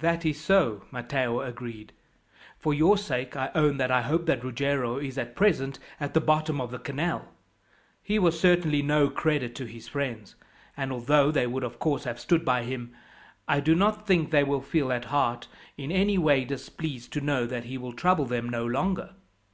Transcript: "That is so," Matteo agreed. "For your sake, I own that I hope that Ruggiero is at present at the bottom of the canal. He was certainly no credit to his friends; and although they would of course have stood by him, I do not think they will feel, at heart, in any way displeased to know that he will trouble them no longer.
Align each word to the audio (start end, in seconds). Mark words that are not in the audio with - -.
"That 0.00 0.26
is 0.26 0.38
so," 0.38 0.84
Matteo 0.90 1.40
agreed. 1.40 1.94
"For 2.58 2.74
your 2.74 2.98
sake, 2.98 3.38
I 3.38 3.50
own 3.54 3.78
that 3.78 3.90
I 3.90 4.02
hope 4.02 4.26
that 4.26 4.44
Ruggiero 4.44 4.98
is 4.98 5.16
at 5.16 5.34
present 5.34 5.78
at 5.98 6.12
the 6.12 6.20
bottom 6.20 6.60
of 6.60 6.70
the 6.70 6.78
canal. 6.78 7.28
He 8.02 8.18
was 8.18 8.38
certainly 8.38 8.82
no 8.82 9.08
credit 9.08 9.54
to 9.54 9.64
his 9.64 9.88
friends; 9.88 10.34
and 10.76 10.92
although 10.92 11.30
they 11.30 11.46
would 11.46 11.64
of 11.64 11.78
course 11.78 12.04
have 12.04 12.20
stood 12.20 12.44
by 12.44 12.64
him, 12.64 12.92
I 13.48 13.60
do 13.60 13.74
not 13.74 14.06
think 14.06 14.30
they 14.30 14.44
will 14.44 14.60
feel, 14.60 14.92
at 14.92 15.06
heart, 15.06 15.48
in 15.78 15.90
any 15.90 16.18
way 16.18 16.44
displeased 16.44 17.10
to 17.14 17.22
know 17.22 17.46
that 17.46 17.64
he 17.64 17.78
will 17.78 17.94
trouble 17.94 18.26
them 18.26 18.50
no 18.50 18.66
longer. 18.66 19.14